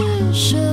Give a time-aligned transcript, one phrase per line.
[0.00, 0.69] 是谁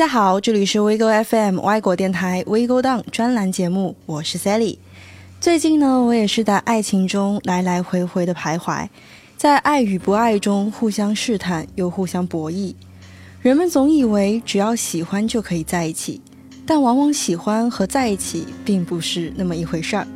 [0.00, 4.78] 大家好，这里是 WeGo FM 外国电台 WeGo Down 专栏节目，我是 Sally。
[5.42, 8.88] 最近呢，我也是在爱情中来来回回的徘徊，
[9.36, 12.74] 在爱与不爱中互相试探又互相博弈。
[13.42, 16.18] 人们总以为只要喜欢就可以在一起，
[16.64, 20.06] 但往往喜欢和在一起并不是那么一回事儿。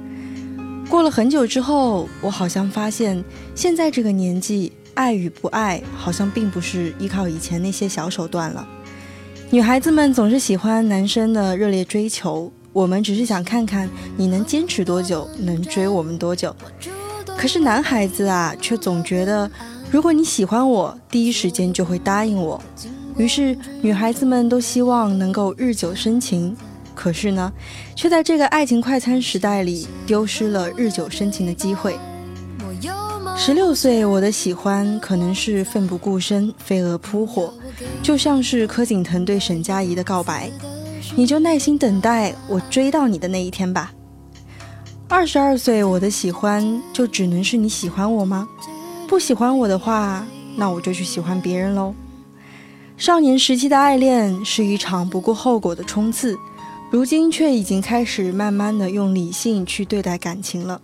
[0.89, 3.23] 过了很久之后，我好像发现，
[3.55, 8.67] 现在这个年纪，爱与不爱好像并不是依靠以前那些小手段了。
[9.55, 16.53] 女孩子们总是喜欢男生的热烈追求，我们只是想看看你能坚持多久，能追我们多久。
[17.39, 19.49] 可是男孩子啊，却总觉得
[19.93, 22.61] 如果你喜欢我，第一时间就会答应我。
[23.17, 26.57] 于是女孩子们都希望能够日久生情，
[26.93, 27.53] 可是呢，
[27.95, 31.97] 却在这个爱情快餐时代里丢失了日久生情的机会。
[33.37, 37.55] 十六岁，我的喜欢可能是奋不顾身、飞蛾扑火，
[38.03, 40.51] 就像是柯景腾对沈佳宜的告白。
[41.17, 43.93] 你就耐心等待我追到你的那一天吧。
[45.09, 48.49] 二十二岁，我的喜欢就只能是你喜欢我吗？
[49.07, 50.27] 不喜欢我的话，
[50.57, 51.95] 那我就去喜欢别人喽。
[52.97, 56.37] 少年时期的爱恋是一场不顾后果的冲刺，
[56.91, 60.81] 如今却已经开始慢慢的用理性去对待感情了。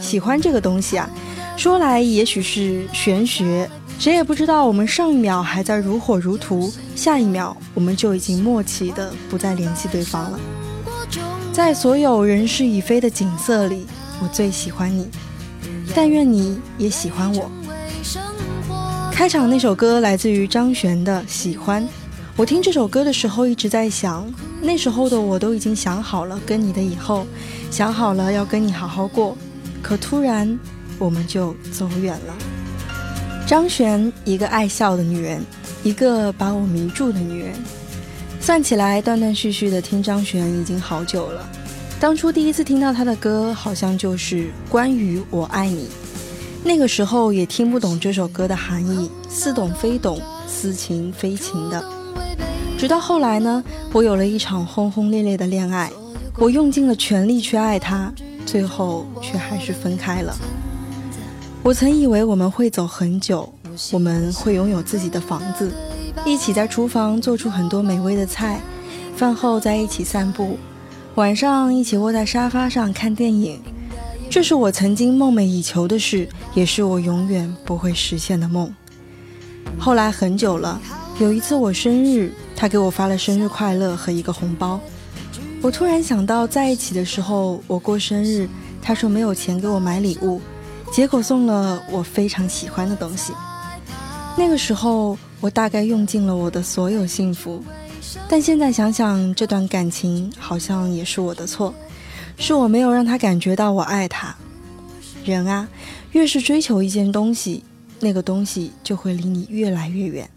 [0.00, 1.08] 喜欢这个东西啊。
[1.56, 3.68] 说来也许是玄学，
[3.98, 10.40] 谁也不知道我们上一秒还在如火如荼，下一秒我们就已经默契的不再联系对方了。
[11.52, 13.86] 在所有人事已非的景色里，
[14.22, 15.08] 我最喜欢你，
[15.94, 17.50] 但愿你也喜欢我。
[19.12, 21.82] 开场那首歌来自于张悬的《喜欢》，
[22.36, 24.26] 我听这首歌的时候一直在想，
[24.62, 27.26] 那时候的我都已经想好了跟你的以后，
[27.70, 29.36] 想好了要跟你好好过，
[29.82, 30.58] 可突然。
[30.98, 32.36] 我们就走远了。
[33.46, 35.42] 张悬，一个爱笑的女人，
[35.82, 37.54] 一个把我迷住的女人。
[38.38, 41.48] 算起来，断断续续的听张悬已经好久了。
[41.98, 45.88] 当初第一次听到他的歌，好像就是关于我爱你。
[46.62, 51.82] 那个时候也听不懂这首歌的含义，似懂非懂，似情非情的。
[52.76, 55.90] 直到后来呢，我有了一场轰轰烈烈的恋爱，
[56.36, 58.12] 我用尽了全力去爱他，
[58.50, 60.36] 最后却还是分开了。
[61.62, 63.48] 我曾以为我们会走很久，
[63.92, 65.70] 我们会拥有自己的房子，
[66.26, 68.60] 一起在厨房做出很多美味的菜，
[69.14, 70.58] 饭后在一起散步，
[71.14, 73.60] 晚上一起窝在沙发上看电影。
[74.28, 78.74] 这是我曾经梦寐以求的事，也是我永远不会实现的梦。
[79.78, 80.80] 后来很久了，
[81.20, 84.80] 有一次我生日，他给我发了生日快乐和一个红包。
[85.62, 88.48] 我突然想到，在一起的时候我过生日，
[88.80, 90.40] 他说没有钱给我买礼物。
[90.90, 93.32] 结果送了我非常喜欢的东西。
[94.38, 97.62] 那个时候，我大概用尽了我的所有幸福，
[98.26, 101.74] 但现在想想，这段感情好像也是我的错，
[102.38, 104.34] 是我没有让他感觉到我爱他。
[105.24, 105.68] 人啊，
[106.12, 107.62] 越是追求一件东西，
[108.00, 110.28] 那个东西就会离你越来越远。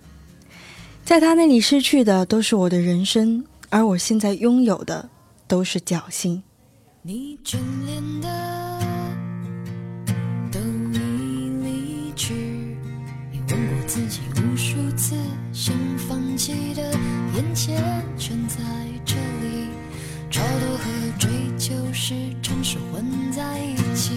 [1.06, 3.44] 在他那里失去的都是我的人生，
[3.74, 5.10] 而我现在拥有的
[5.48, 6.44] 都是侥幸。
[7.02, 8.30] 你眷恋的。
[13.86, 15.16] 自己无数次
[15.52, 16.82] 想放弃的，
[17.36, 17.80] 眼前
[18.18, 18.58] 全在
[19.06, 19.68] 这里，
[20.32, 21.30] 超脱和追
[21.60, 24.16] 求时常是混在一起。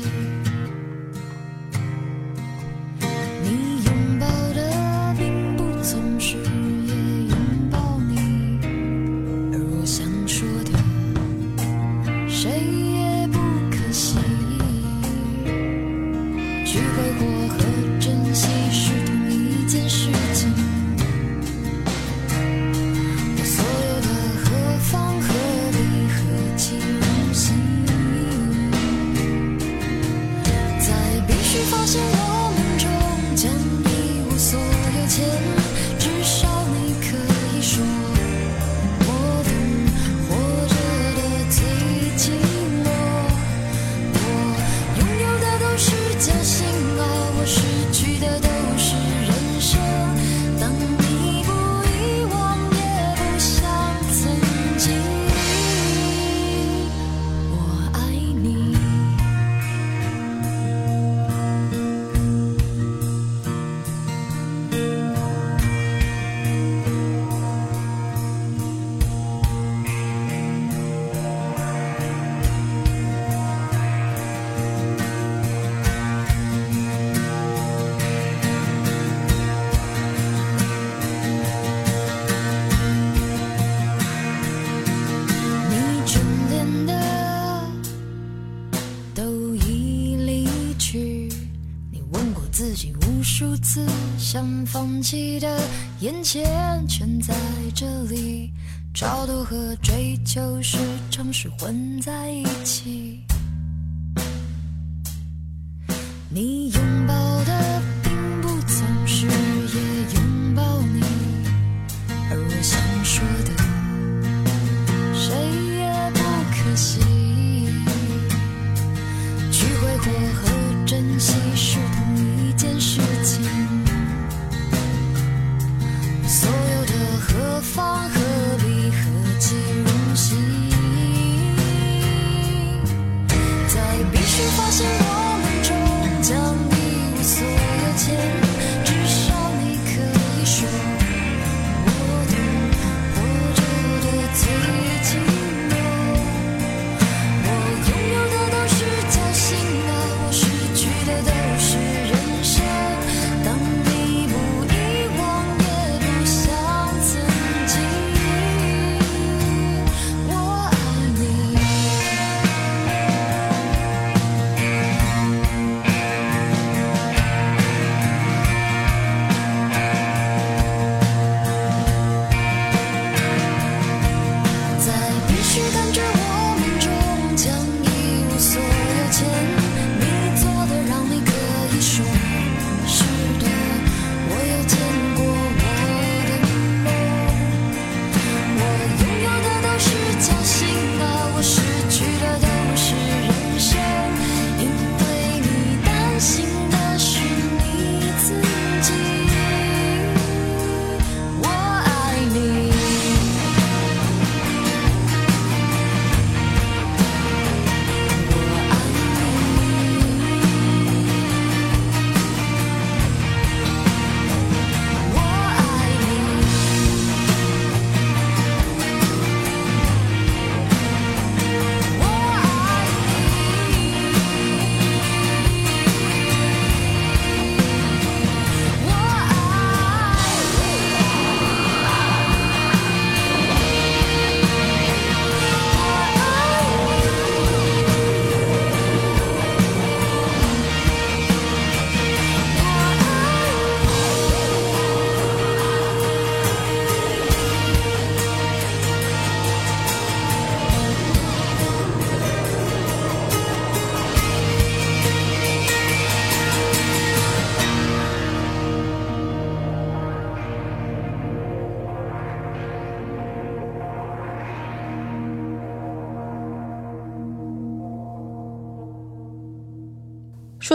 [96.00, 97.32] 眼前全在
[97.74, 98.50] 这里，
[98.92, 100.78] 超脱和追求时
[101.12, 103.20] 常是混在一起。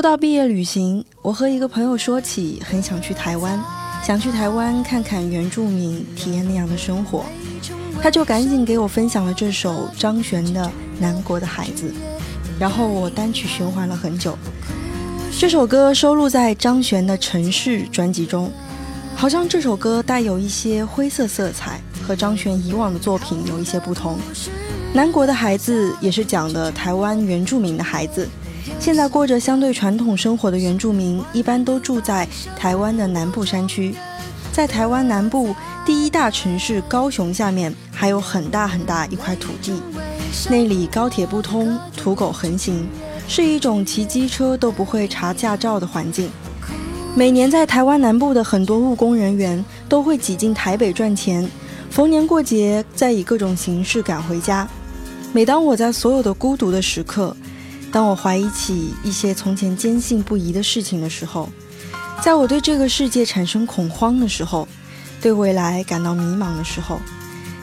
[0.01, 3.63] 说到毕业旅行，我和一个朋友说起，很想去台湾，
[4.03, 7.23] 想去台湾看看原住民，体验那样的生活。
[8.01, 10.65] 他就赶紧给我分享了这首张悬的
[10.99, 11.89] 《南国的孩子》，
[12.59, 14.35] 然后我单曲循环了很久。
[15.37, 18.51] 这首歌收录在张悬的《城市》专辑中，
[19.15, 24.15] 好像这首歌带有一些灰色色彩，和张悬以往的作品有一些不同。
[24.95, 28.27] 《南国的孩子》也是讲的台湾原住民的孩子，
[28.81, 33.93] 现在过着相对传统生活的原住民，一般都住在台湾的南部山区，
[34.51, 35.55] 在台湾南部。
[35.85, 39.79] 第一大城市高雄下面还有很大很大一块土地，
[40.49, 42.87] 那里高铁不通，土狗横行，
[43.27, 46.31] 是一种骑机车都不会查驾照的环境。
[47.15, 51.47] 每年在台湾南部的很多务工人员都会挤进台北赚钱，
[51.91, 54.67] 逢年过节再以各种形式赶回家。
[55.31, 57.35] 每当我在所有的孤独的时刻，
[57.91, 61.49] 当我怀疑起一些从前坚信不疑的事情的时候，
[62.23, 64.67] 在我对这个世界产生恐慌的时候。
[65.21, 66.99] 对未来感到迷茫的时候，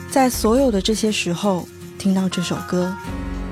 [0.09, 1.67] 在所有的这些时候
[1.97, 2.95] 听到这首歌，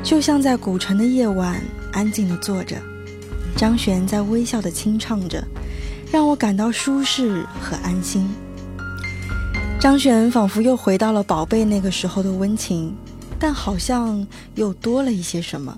[0.02, 2.78] 就像在古城的夜晚安静的坐着，
[3.58, 5.46] 张悬在微笑的轻唱着，
[6.10, 8.30] 让我感到舒适和安心。
[9.78, 12.96] 张悬仿佛又回到了宝贝那个时候的温情，
[13.38, 15.78] 但好像又多了一些什么。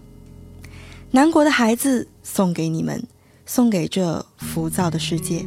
[1.11, 3.03] 南国的孩子送给你们，
[3.43, 5.43] 送给这浮躁的世界。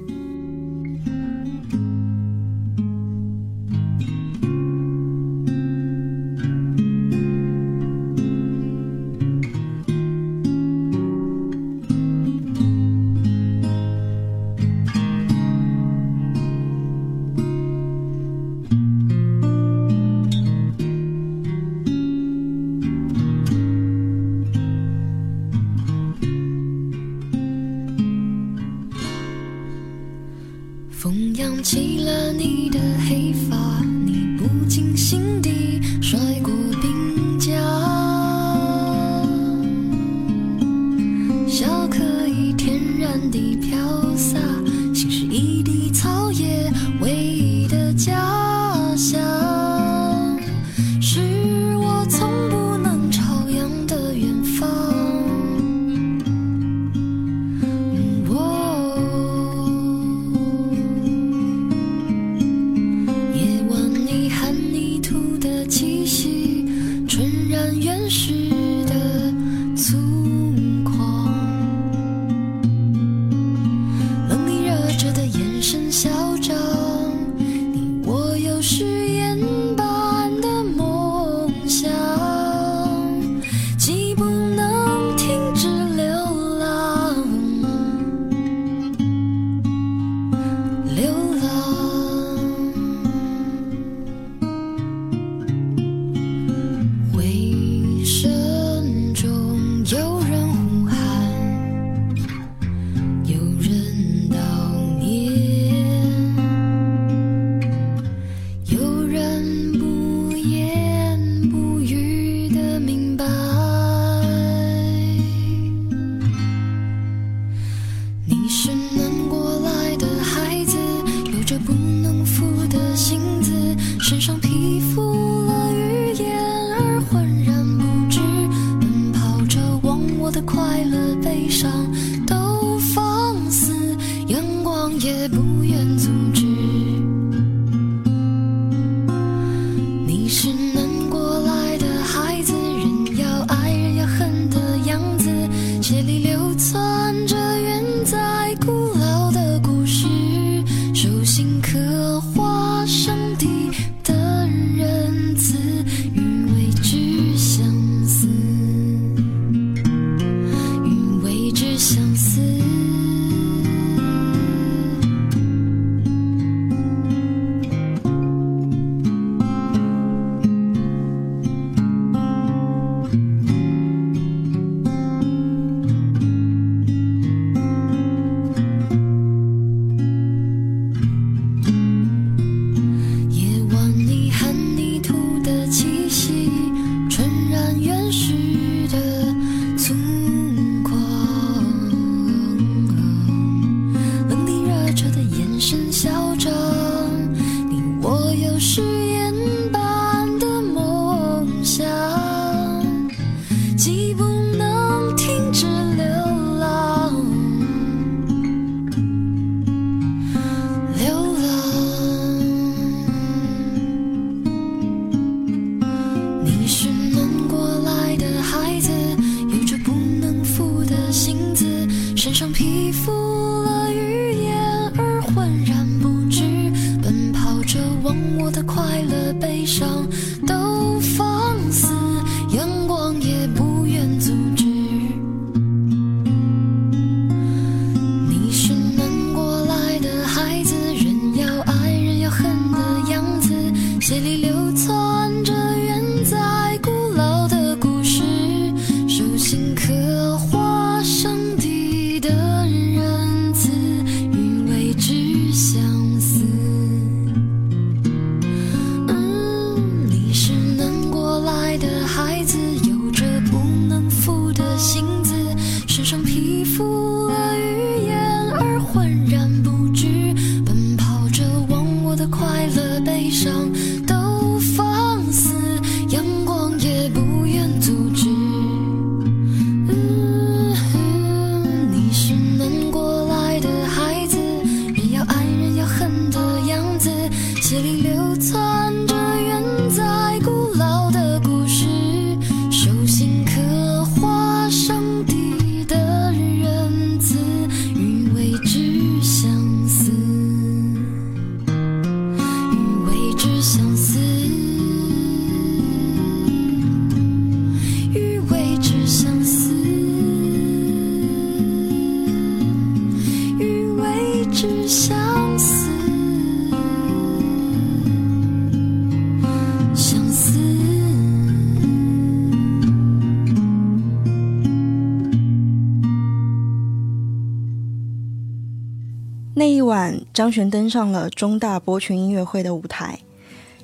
[330.34, 333.18] 张悬登上了中大博群音乐会的舞台，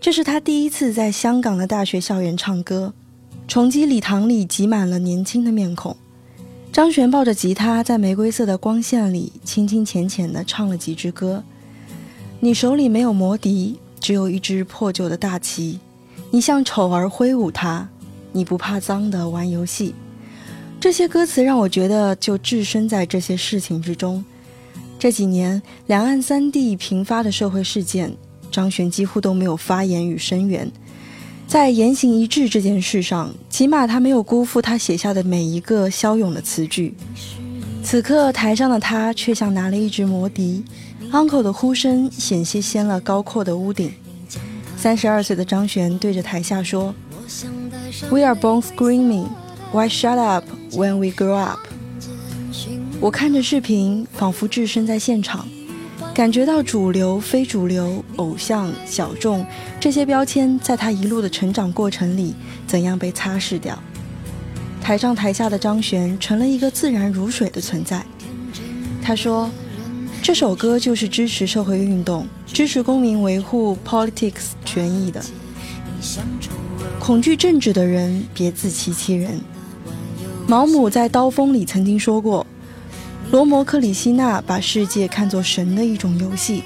[0.00, 2.94] 这是他第一次在香港的大学校园唱歌，
[3.46, 5.94] 重击礼堂里挤满了年轻的面孔。
[6.72, 11.44] 张悬抱着吉他，在玫瑰色的光线里，清清浅浅地唱了几支歌。
[12.40, 15.78] 你手里没有魔笛，只有一支破旧的大旗，
[16.30, 17.86] 你像丑儿挥舞它，
[18.32, 19.94] 你不怕脏的玩游戏。
[20.80, 24.24] 这些歌词让我觉得就置身在这些事情之中。
[24.98, 28.12] 这几年，两岸三地频发的社会事件，
[28.50, 30.68] 张悬几乎都没有发言与声援。
[31.46, 36.94] 在言行一致这件事上，起码他没有辜负他写下的每一个骁勇的词句。
[37.84, 40.64] 此刻，台上的他却像拿了一支魔笛
[41.12, 43.92] ，uncle 的呼声险些掀了高阔的屋顶。
[44.76, 46.92] 三十二岁的张悬对着台下说
[48.10, 49.28] ：“We are born screaming,
[49.72, 51.60] why shut up when we grow up？”
[53.00, 55.46] 我看着视频，仿佛置身在现场，
[56.12, 59.46] 感觉到主流、非主流、偶像、小众
[59.78, 62.34] 这些标签，在他一路的成长过程里，
[62.66, 63.78] 怎样被擦拭掉。
[64.82, 68.04] 台上台下的张悬成了一个自然如水的存在。
[69.00, 69.48] 他说
[70.20, 75.24] ：“这首歌就是支持社会运动、支持公民维护 politics 权益的。
[76.98, 79.40] 恐惧政治的人，别自欺欺人。”
[80.48, 82.44] 毛姆在《刀锋》里曾经说过。
[83.30, 86.64] 罗摩克里希那把世界看作神的一种游戏，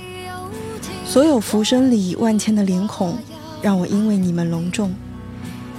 [1.05, 3.18] 所有浮生里万千的脸孔，
[3.61, 4.94] 让我因为你们隆重，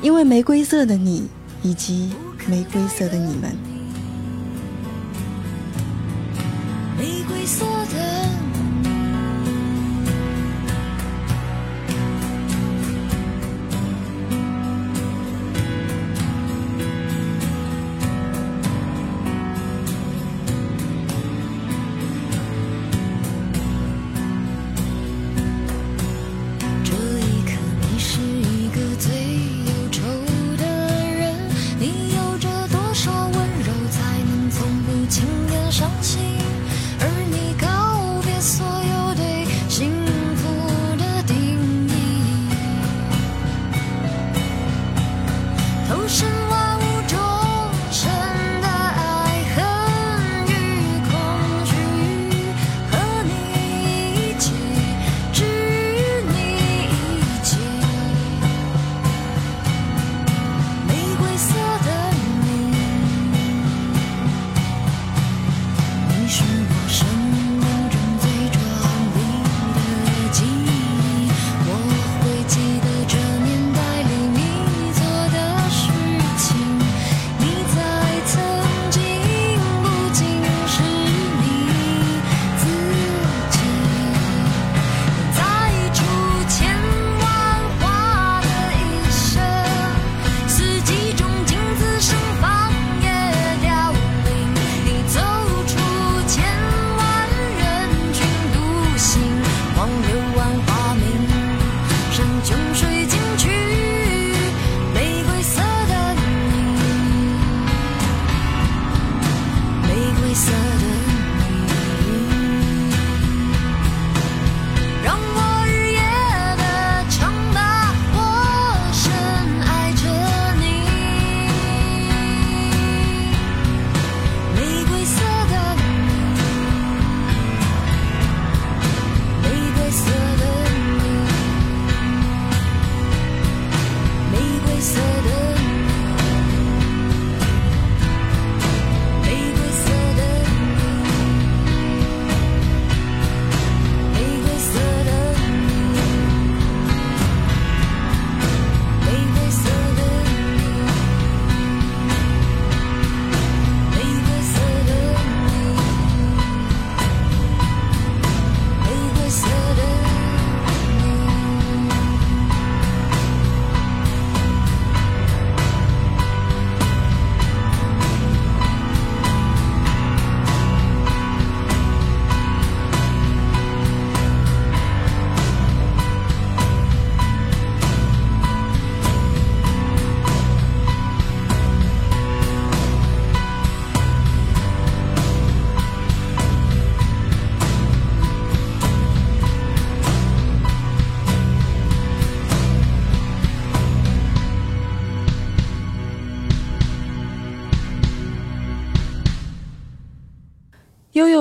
[0.01, 1.29] 因为玫瑰色的你
[1.61, 2.11] 以及
[2.47, 3.55] 玫瑰色的你们。
[6.97, 8.42] 玫瑰色的。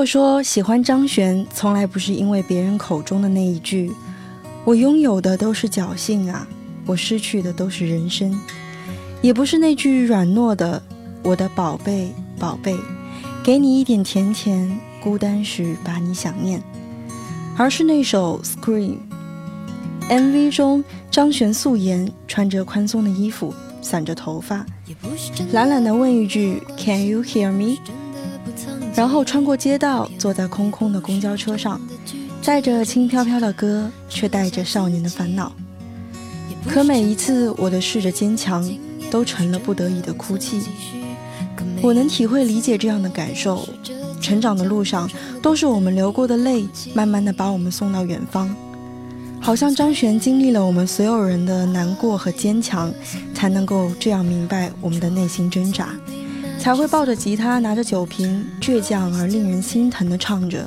[0.05, 3.91] 说：“喜欢张悬，从来不是因为别人口中的那一句
[4.65, 6.47] ‘我拥有的都是侥幸啊，
[6.87, 8.39] 我失去的都是人生’，
[9.21, 10.83] 也不是那句软糯的
[11.23, 12.77] ‘我的宝贝宝贝’，
[13.43, 16.63] 给你一点甜甜，孤单时把你想念，
[17.57, 18.97] 而是那首《Scream》。
[20.09, 24.67] MV 中，张悬素颜，穿着宽松的衣服，散着头发，
[25.53, 27.79] 懒懒地问一句：‘Can you hear me？’
[28.95, 31.81] 然后穿过街道，坐在空空的公交车上，
[32.41, 35.53] 载着轻飘飘的歌，却带着少年的烦恼。
[36.69, 38.69] 可每一次我的试着坚强，
[39.11, 40.63] 都成了不得已的哭泣。
[41.81, 43.67] 我能体会理解这样的感受。
[44.21, 45.11] 成长的路上，
[45.43, 48.55] 都是我们流过的泪，慢慢的把我们送到远方。
[49.41, 52.93] 好像张悬经历了我们所有人的难过和坚强，
[53.35, 55.89] 才能够这样明白我们的内心挣扎。
[56.63, 60.65] 才会抱着吉他，拿着酒瓶，倔强而令人心疼地唱着。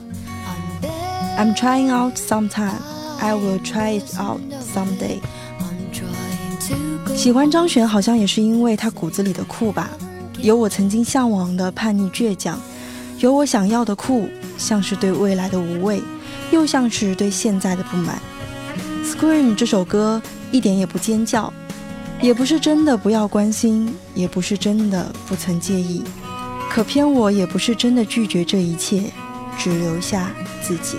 [1.38, 2.81] I'm trying out sometime,
[3.17, 5.21] I will try it out someday。
[7.15, 9.89] 喜欢张悬，好像也是因为他骨子里的酷吧，
[10.41, 12.60] 有我曾经向往的叛逆倔强，
[13.19, 14.27] 有我想要的酷，
[14.58, 16.01] 像是对未来的无畏，
[16.51, 18.19] 又像是对现在的不满。
[19.05, 21.53] Scream 这首歌一点也不尖叫。
[22.25, 26.01] 也不是真的不要关心，也不是真的不曾介意，
[26.71, 29.11] 可偏我也不是真的拒绝这一切，
[29.59, 30.97] 只留下自己。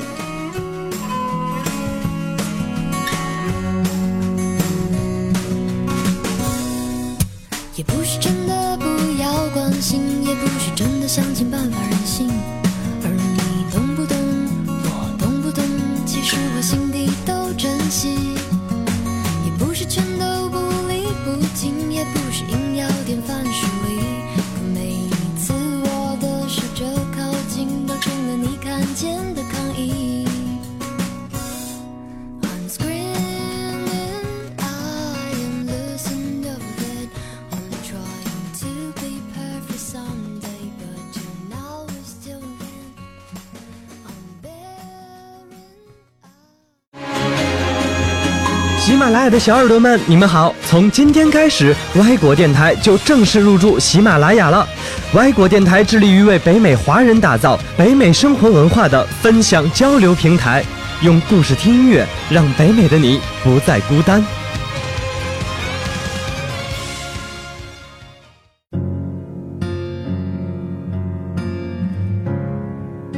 [49.38, 50.54] 小耳朵们，你们好！
[50.66, 54.66] 从今天开始，歪果电台就正式入驻喜马拉雅了。
[55.14, 60.64] 歪果电台致力于为北美华人打造北美生活文化的分享交流平台，
[61.02, 64.24] 用故事听音乐，让北美的你不再孤单。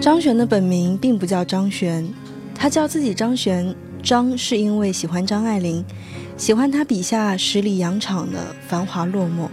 [0.01, 2.09] 张悬的本名并不叫张悬，
[2.55, 3.75] 他叫自己张悬。
[4.03, 5.85] 张是因为喜欢张爱玲，
[6.37, 9.49] 喜欢她笔下十里洋场的繁华落寞；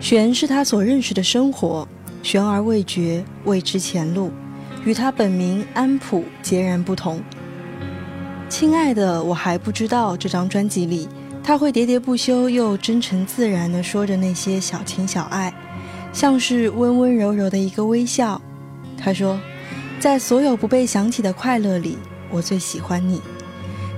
[0.00, 1.86] 玄是他所认识的生活，
[2.22, 4.30] 悬而未决，未知前路，
[4.84, 7.20] 与他本名安普截然不同。
[8.48, 11.08] 亲爱的，我还不知道这张专辑里，
[11.42, 15.52] 他会喋喋不休又真诚自然地说着那些小情小爱，
[16.12, 18.40] 像是温温柔柔的一个微笑。
[18.96, 19.38] 他说，
[19.98, 21.98] 在所有不被想起的快乐里，
[22.30, 23.20] 我最喜欢你。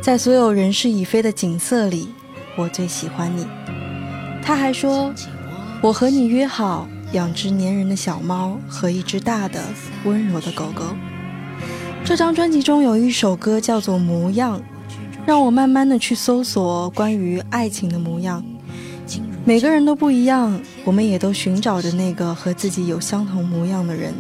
[0.06, 2.10] 在所有人事已非的景色里，
[2.56, 3.44] 我最喜欢你。
[4.40, 5.12] 他还说
[5.82, 9.60] ：“我和你约好养只粘人的小猫和一只大的
[10.04, 10.84] 温柔的狗狗。”
[12.06, 14.60] 这张专辑中有一首歌叫做《模样》，
[15.26, 18.44] 让我慢慢的去搜索关于爱情的模样。
[19.44, 24.14] 每个人都不一样，我们也都寻找着那个和自己有相同模样的人。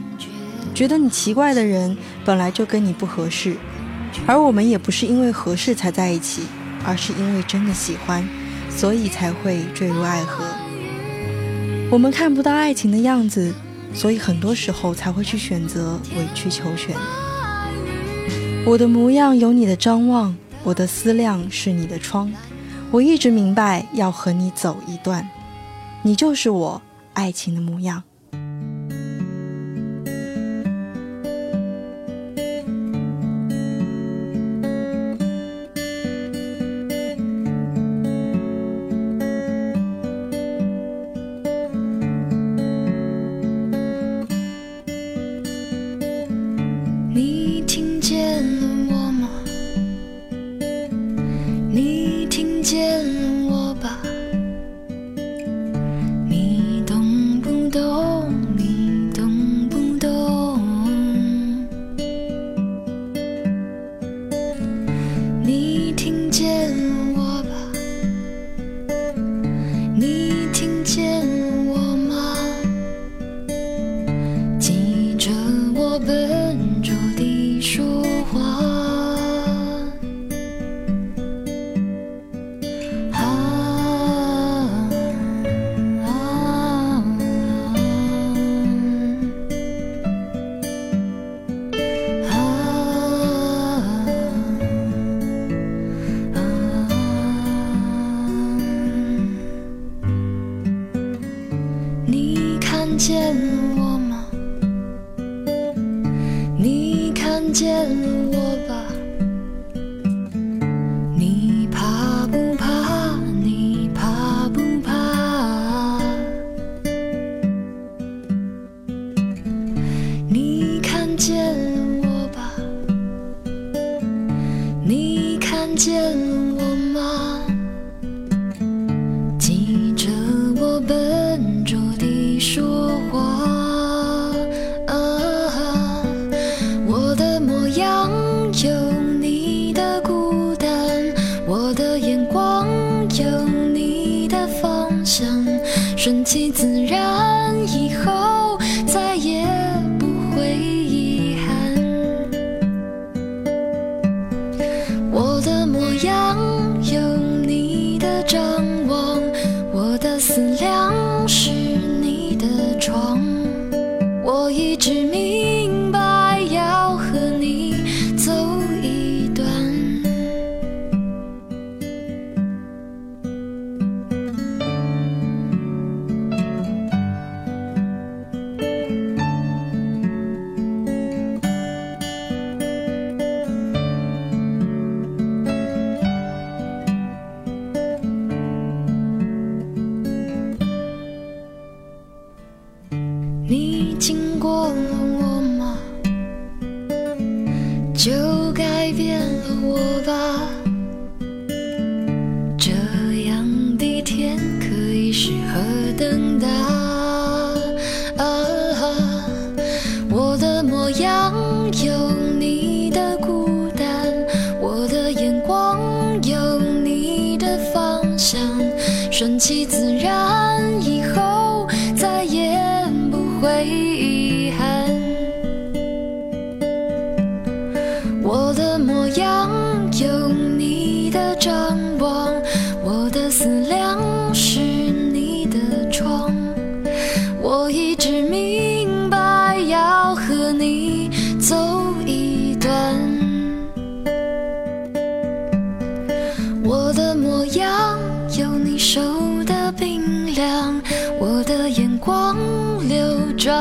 [0.74, 3.56] 觉得你奇怪的人，本来就跟你不合适。
[4.24, 6.42] 而我们也不是因为合适才在一起，
[6.84, 8.26] 而是因为真的喜欢，
[8.70, 10.44] 所以才会坠入爱河。
[11.90, 13.52] 我们看不到爱情的样子，
[13.92, 16.96] 所以很多时候才会去选择委曲求全。
[18.64, 22.32] 我的模样有你的张望，我的思量是你的窗。
[22.90, 25.28] 我一直明白要和你走一段，
[26.02, 26.82] 你就是我
[27.14, 28.02] 爱情的模样。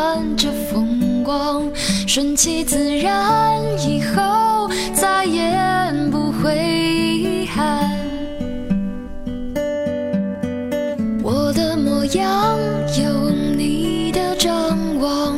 [0.06, 1.64] 看着风光，
[2.06, 5.52] 顺其自然，以后再也
[6.12, 7.90] 不会遗憾。
[11.24, 12.56] 我的模样
[13.02, 15.36] 有你的张望，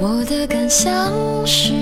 [0.00, 1.12] 我的感想
[1.44, 1.74] 是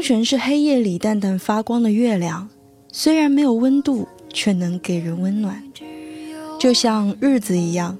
[0.00, 2.48] 张悬是黑夜里淡淡发光的月亮，
[2.90, 5.62] 虽然没有温度，却能给人温暖，
[6.58, 7.98] 就像日子一样，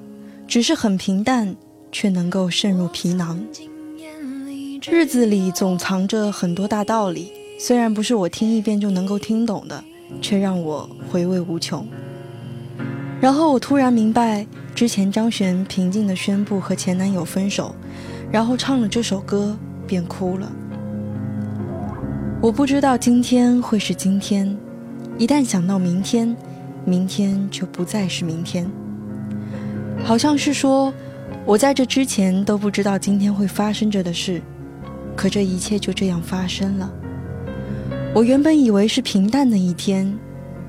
[0.49, 1.55] 只是很平淡，
[1.93, 3.39] 却能够渗入皮囊。
[4.91, 9.85] 日子里总藏着很多大道理，虽然不是我听一遍就能够听懂的，
[10.23, 11.87] 却让我回味无穷。
[13.21, 17.75] 然后我突然明白，之前张悬平静地宣布和前男友分手，
[18.33, 19.55] 然后唱了这首歌。”
[19.91, 20.53] 便哭了。
[22.43, 24.57] 我不知道今天会是今天
[25.19, 26.35] 一旦想到明天
[26.87, 28.67] 明天就不再是明天。
[30.03, 30.91] 好像是说
[31.45, 34.41] 我在这之前都不知道今天会发生着的事
[35.15, 36.91] 可这一切就这样发生了。
[38.15, 40.11] 我原本以为是平淡的一天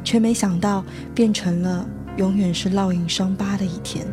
[0.03, 0.83] 却没想到
[1.15, 4.05] 变成了永远是烙印伤疤的一天。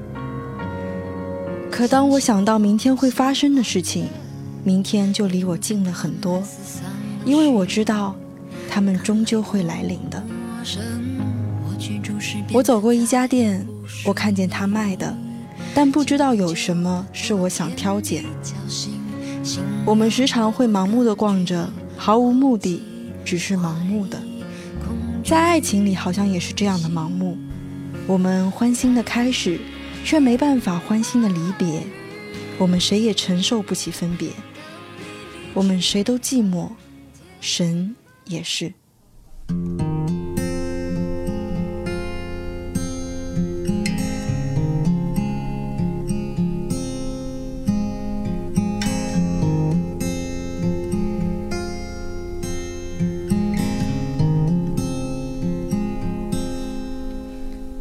[1.73, 4.07] 可当我想到明天会发生的事情
[4.63, 6.41] 明天就离我近了很多。
[7.29, 8.17] 因为我知道
[8.71, 10.25] 他们终究会来临的。
[12.55, 13.65] 我走过一家店
[14.07, 15.15] 我看见他卖的
[15.75, 18.25] 但不知道有什么是我想挑拣。
[19.85, 21.69] 我们时常会盲目的逛着
[21.99, 22.83] 毫无目的
[23.27, 24.19] 只是盲目的。
[25.23, 27.37] 在爱情里好像也是这样的盲目
[28.07, 29.61] 我们欢欣的开始
[30.03, 31.83] 却没办法欢欣的离别。
[32.57, 34.31] 我们谁也承受不起分别。
[35.53, 36.71] 我们谁都寂寞
[37.41, 37.95] 神
[38.27, 38.73] 也是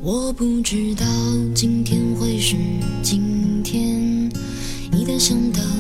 [0.01, 1.05] 我不知道
[1.53, 2.55] 今天会是
[3.01, 4.30] 今天，
[4.93, 5.77] 一旦想到。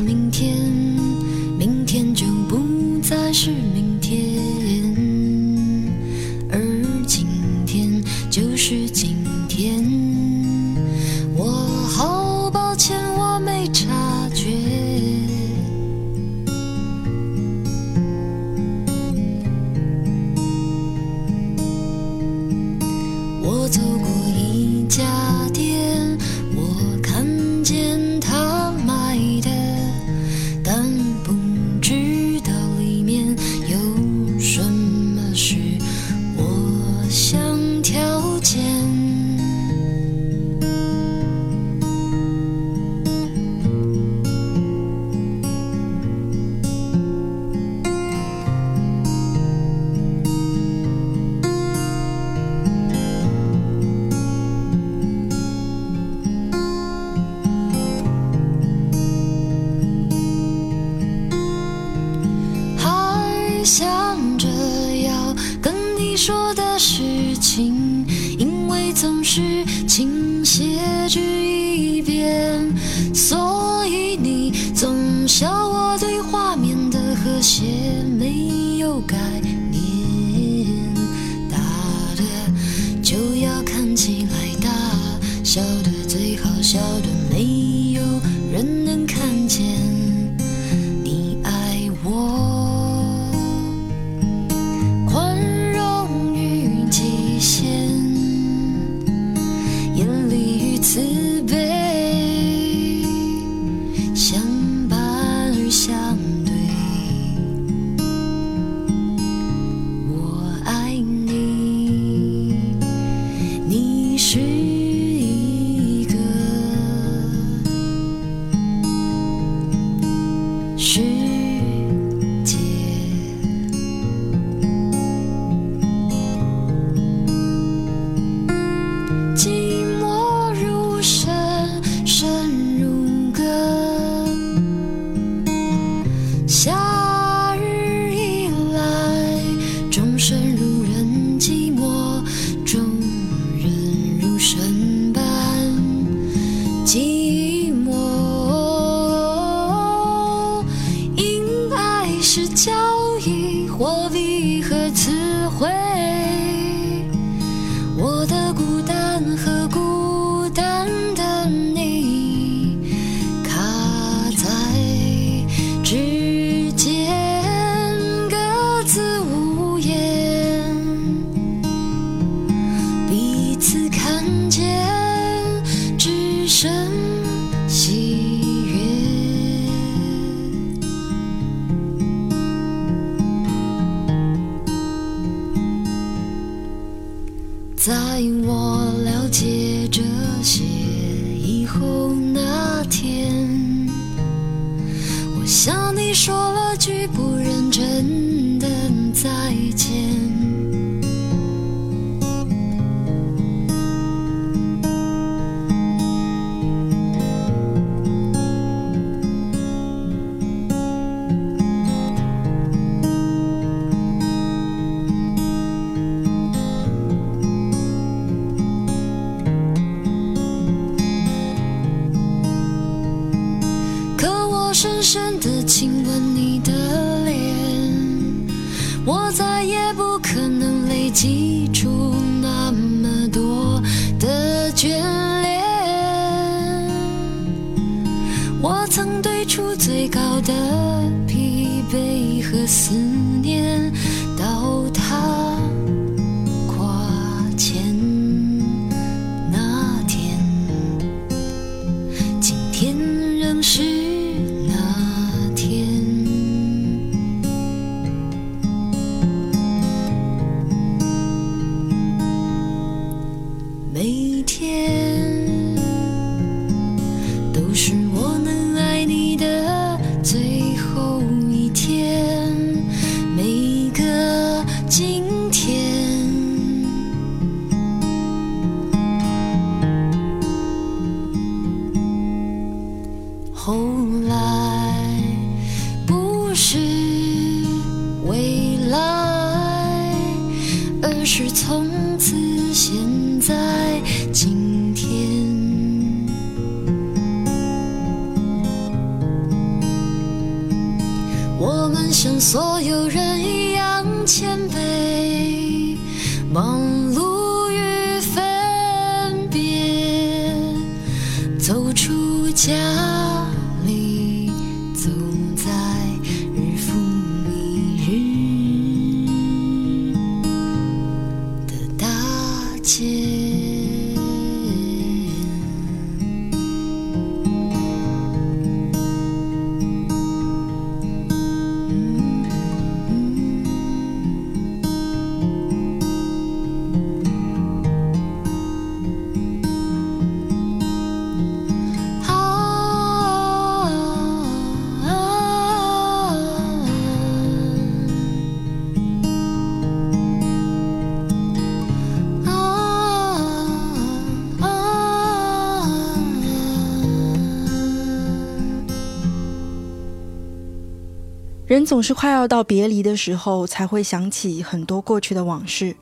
[361.77, 365.95] 人总是快要到别离的时候，才会想起很多过去的往事。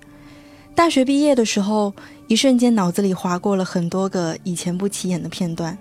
[0.73, 1.93] 大学毕业的时候，
[2.28, 5.78] 一瞬间脑子里划过了很多个以前不起眼的片段，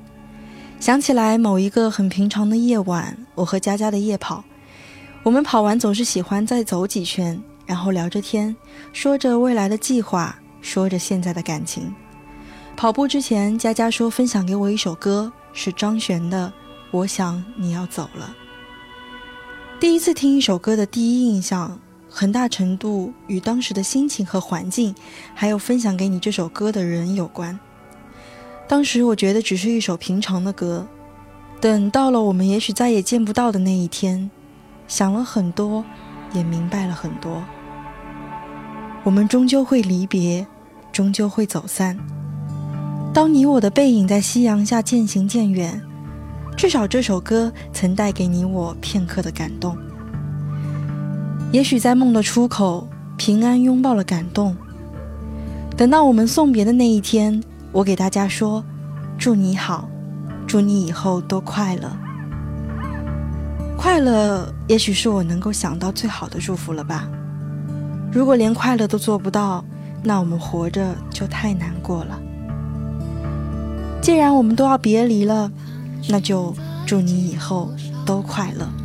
[0.80, 4.42] 想起来某一个很平常的夜晚，我和佳佳的夜跑。
[5.22, 8.57] 我们跑完总是喜欢再走几圈，然后聊着天，
[8.92, 11.95] 说着未来的计划，说着现在的感情。
[12.76, 16.49] 跑步之前，佳佳说分享给我一首歌，是张悬的
[16.90, 18.34] 《我想你要走了》。
[19.85, 21.78] 第一次听一首歌的第一印象，
[22.09, 24.95] 很大程度与当时的心情和环境，
[25.35, 27.61] 还有分享给你这首歌的人有关。
[28.66, 30.89] 当时我觉得只是一首平常的歌，
[31.61, 34.30] 等到了我们也许再也见不到的那一天，
[34.89, 35.85] 想了很多，
[36.32, 37.45] 也明白了很多。
[39.03, 40.47] 我们终究会离别，
[40.93, 41.99] 终究会走散。
[43.12, 45.82] 当你我的背影在夕阳下渐行渐远。
[46.57, 49.76] 至少这首歌曾带给你我片刻的感动。
[51.52, 54.57] 也许在梦的出口，平安拥抱了感动。
[55.76, 57.42] 等到我们送别的那一天，
[57.72, 58.64] 我给大家说
[59.18, 59.88] ：“祝你好，
[60.46, 61.90] 祝你以后都快乐。”
[63.76, 67.09] 快乐，也许是我能够想到最好的祝福了吧。
[68.11, 69.64] 如果连快乐都做不到，
[70.02, 72.18] 那我们活着就太难过了。
[74.00, 75.50] 既然我们都要别离了。
[76.09, 76.55] 那就
[76.86, 77.70] 祝你以后
[78.05, 78.84] 都快乐。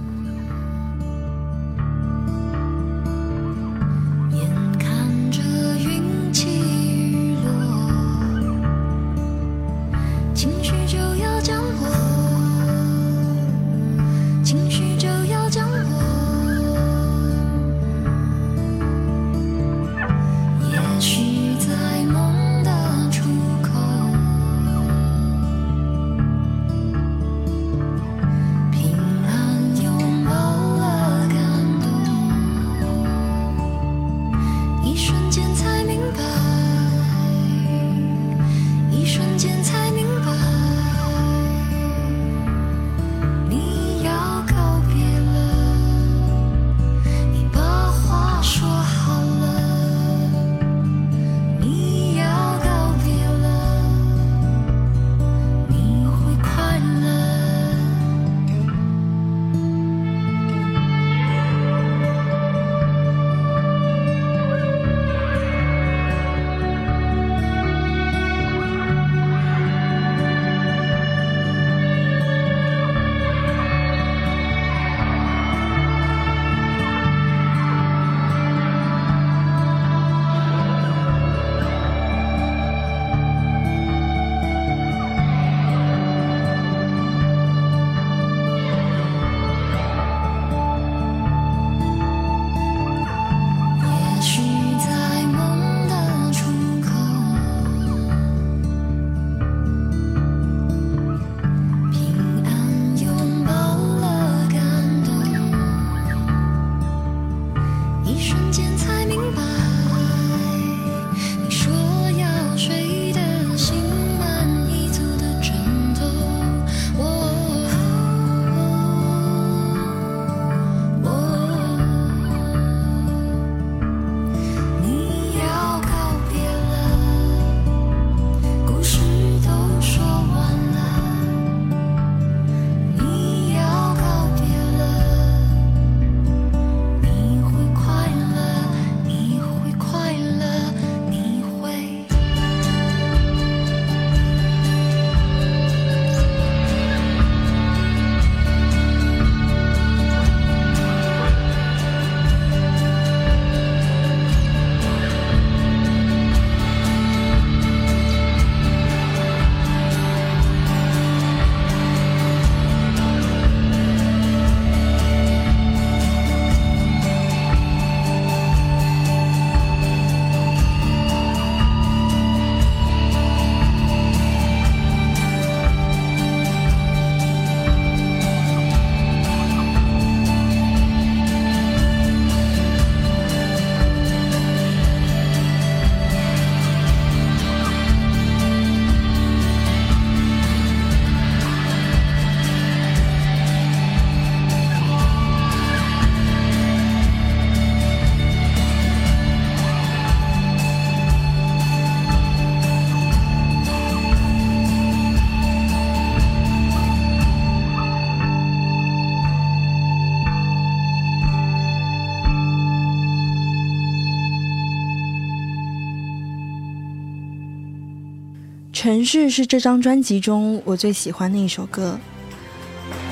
[218.82, 222.00] 城市》是这张专辑中我最喜欢的一首歌。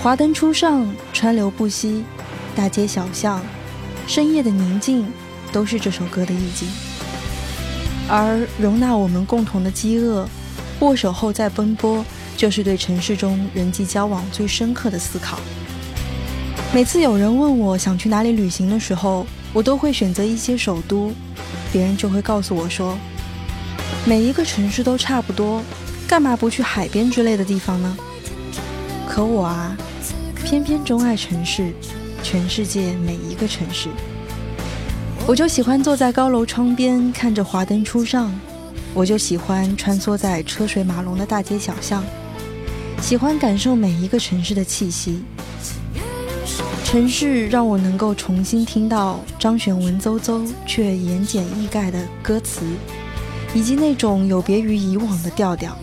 [0.02, 2.06] 华灯初上，川流不息，
[2.56, 3.42] 大街小巷，
[4.08, 5.06] 深夜的宁静，
[5.52, 6.70] 都是这首歌的意境。
[8.08, 10.26] 而容纳我们共同的饥饿，
[10.80, 12.02] 握手后再奔波，
[12.38, 15.38] 就是对城市中人际交往最深刻的思考。
[16.74, 21.12] 每次有人问我想去哪里旅行的时候，我都会选择一些首都，
[21.74, 22.98] 别人就会告诉我说，
[24.08, 25.62] 每一个城市都差不多，
[26.08, 27.98] 干嘛不去海边之类的地方呢？
[29.06, 29.76] 可我啊，
[30.46, 31.74] 偏偏钟爱城市，
[32.24, 33.90] 全世界每一个城市。
[35.28, 38.34] 我就喜欢坐在高楼窗边看着华灯初上，
[38.94, 42.02] 我就喜欢穿梭在车水马龙的大街小巷，
[43.02, 45.22] 喜欢感受每一个城市的气息。
[46.86, 52.62] 城市让我能够重新听到张悬文绉绉却言简意赅的歌词，
[53.54, 55.78] 以及那种有别于以往的调调。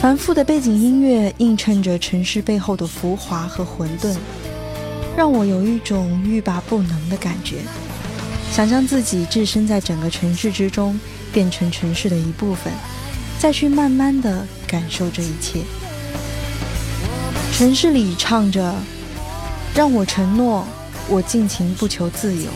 [0.00, 4.14] 繁复的背景音乐映衬着城市背后的浮华和混沌，
[5.16, 7.58] 让我有一种欲罢不能的感觉。
[8.52, 10.98] 想象自己置身在整个城市之中，
[11.32, 12.72] 变成城市的一部分，
[13.38, 15.60] 再去慢慢的感受这一切。
[17.52, 18.74] 城市里唱着，
[19.74, 20.66] 让我承诺，
[21.08, 22.48] 我尽情不求自由。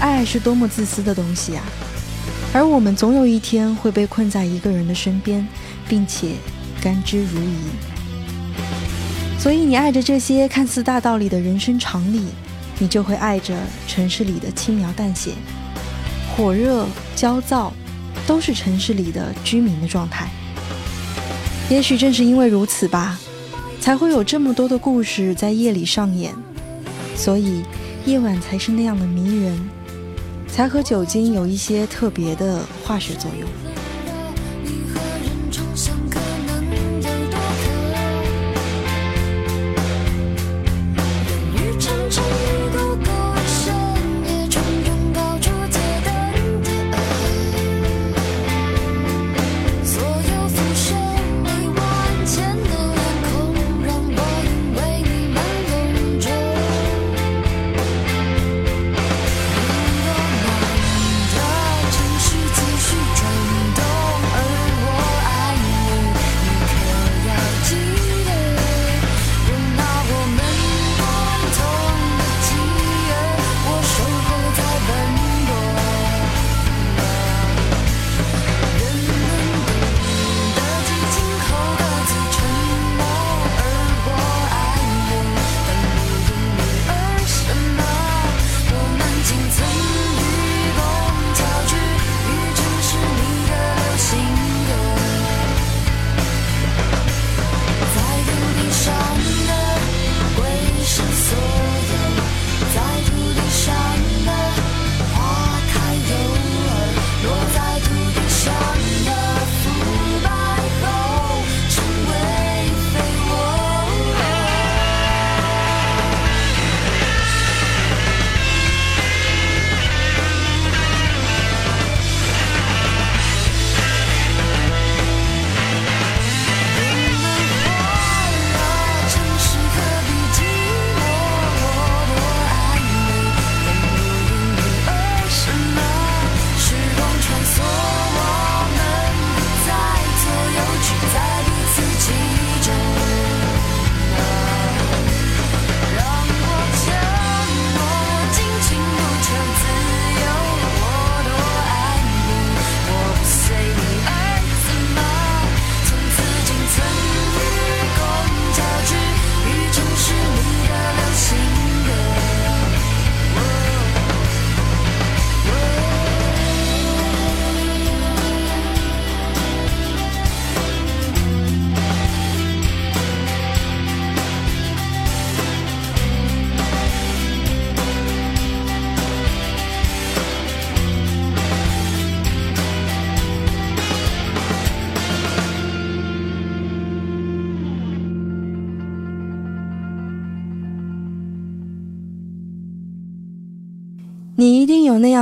[0.00, 1.62] 爱是多么自私的东西啊！
[2.52, 5.46] 而我们总有一天会被困在一个人的身边，
[5.88, 6.32] 并且
[6.80, 7.42] 甘之如饴。
[9.38, 12.26] 所以你爱着这些看似大道理的人生常理。
[12.78, 13.56] 你就会爱着
[13.88, 15.30] 城市里的轻描淡写，
[16.36, 17.72] 火热、焦躁，
[18.26, 20.28] 都是城市里的居民的状态。
[21.70, 23.18] 也许正是因为如此吧，
[23.80, 26.34] 才会有这么多的故事在夜里上演，
[27.16, 27.62] 所以
[28.04, 29.58] 夜晚才是那样的迷人，
[30.56, 33.65] 才和酒精有一些特别的化学作用。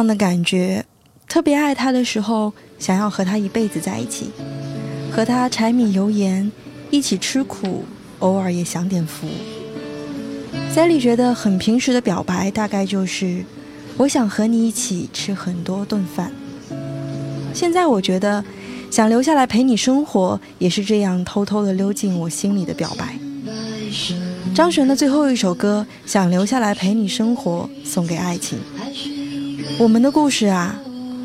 [0.07, 0.85] 的感觉，
[1.29, 4.31] 特别爱他的时候，想要和他一辈子在一起，
[5.11, 6.51] 和他柴米油盐
[6.91, 7.85] 一起吃苦，
[8.19, 9.27] 偶尔也享点福。
[10.73, 13.45] 塞利觉得很平时的表白，大概就是
[13.97, 16.33] 我想和你一起吃很多顿饭。
[17.53, 18.45] 现在我觉得
[18.91, 23.17] 想留下来陪你生活，也是这样偷偷的溜进我心里的表白。
[24.53, 28.59] 张悬的最后一首歌《想留下来陪你生活》，送给爱情。
[29.79, 30.79] 我们的故事啊，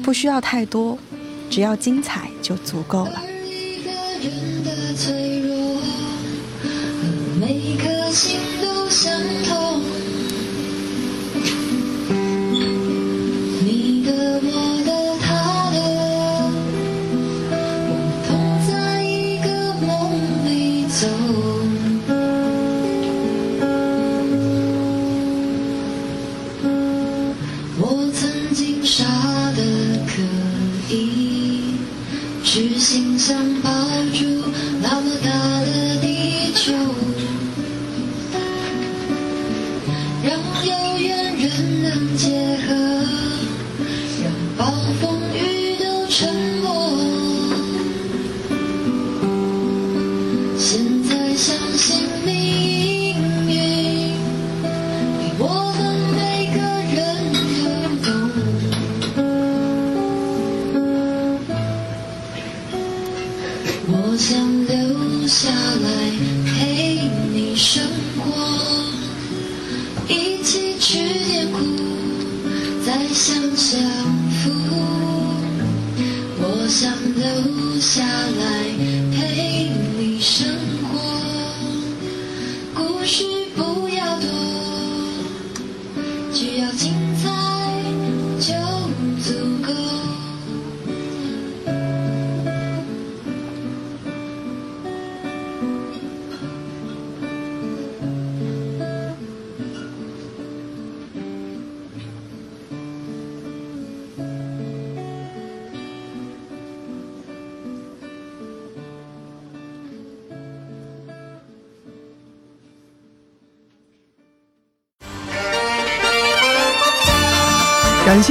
[0.04, 0.98] 不需要太多，
[1.50, 3.22] 只要精彩就足够了。
[7.40, 9.12] 每颗心都相
[9.48, 9.69] 同。